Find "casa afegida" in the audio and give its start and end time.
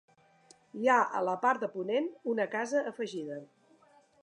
2.57-3.41